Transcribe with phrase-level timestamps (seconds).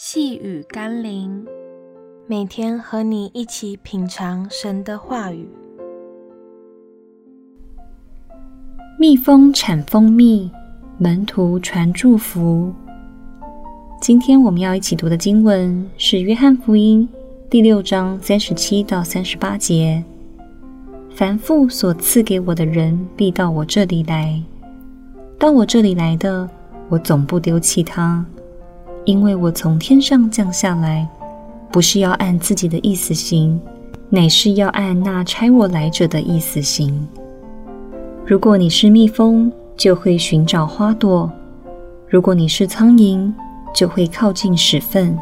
[0.00, 1.44] 细雨甘霖，
[2.28, 5.48] 每天和你一起品尝神的话语。
[8.96, 10.48] 蜜蜂产蜂蜜，
[10.98, 12.72] 门徒传祝福。
[14.00, 17.08] 今天我们要一起读的经文是《约翰福音》
[17.50, 20.04] 第六章三十七到三十八节。
[21.10, 24.44] 凡父所赐给我的人，必到我这里来；
[25.40, 26.48] 到我这里来的，
[26.88, 28.24] 我总不丢弃他。
[29.08, 31.08] 因为我从天上降下来，
[31.72, 33.58] 不是要按自己的意思行，
[34.10, 37.08] 乃是要按那差我来者的意思行。
[38.26, 41.26] 如果你是蜜蜂，就会寻找花朵；
[42.06, 43.32] 如果你是苍蝇，
[43.74, 45.18] 就会靠近屎粪。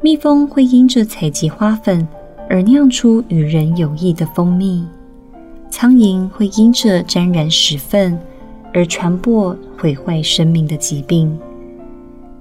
[0.00, 2.08] 蜜蜂会因着采集花粉
[2.48, 4.82] 而酿出与人有益的蜂蜜，
[5.68, 8.18] 苍蝇会因着沾染屎粪
[8.72, 11.38] 而传播毁坏生命的疾病。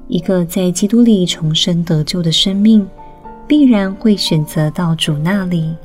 [0.07, 2.87] 一个在基督里重生得救的生命，
[3.45, 5.75] 必然会选择到主那里，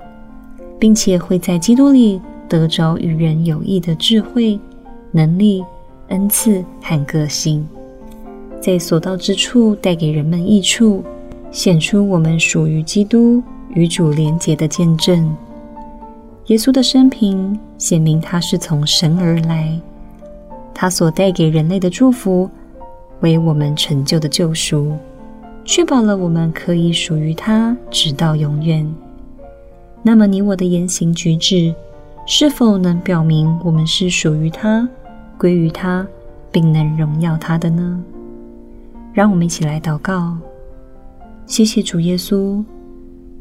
[0.79, 4.59] 并且会在基督里得着与人有益的智慧、
[5.11, 5.65] 能力、
[6.09, 7.67] 恩赐和个性，
[8.61, 11.03] 在所到之处带给人们益处，
[11.51, 13.43] 显出我们属于基督
[13.75, 15.35] 与主连结的见证。
[16.47, 19.77] 耶稣的生平显明他是从神而来，
[20.73, 22.49] 他所带给人类的祝福。
[23.23, 24.93] 为我们成就的救赎，
[25.65, 28.87] 确保了我们可以属于他直到永远。
[30.03, 31.75] 那么，你我的言行举止，
[32.27, 34.89] 是否能表明我们是属于他、
[35.39, 36.07] 归于他，
[36.51, 38.03] 并能荣耀他的呢？
[39.13, 40.37] 让我们一起来祷告。
[41.47, 42.65] 谢谢主耶稣，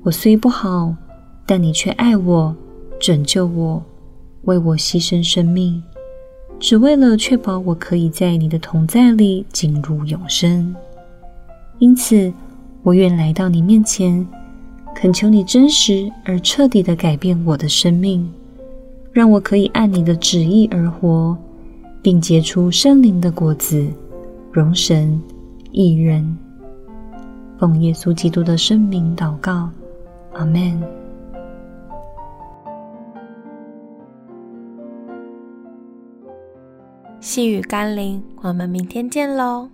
[0.04, 0.94] 我虽不好，
[1.45, 2.56] 但你却爱我、
[3.00, 3.84] 拯救我，
[4.44, 5.82] 为我牺牲生命。
[6.62, 10.73] 只为了确保我可以在你的同在里进入永生，
[11.80, 12.31] 因此
[12.84, 14.26] 我愿来到你面前，
[14.95, 18.32] 恳求你真实而彻底地改变我的生命，
[19.11, 21.36] 让我可以按你的旨意而活，
[21.99, 23.83] 并结出圣灵的果子，
[24.52, 25.20] 荣神
[25.72, 26.38] 益人。
[27.58, 29.67] 奉耶稣基督的圣名祷告，
[30.33, 31.01] 阿门。
[37.21, 39.70] 细雨甘霖，我们明天见喽。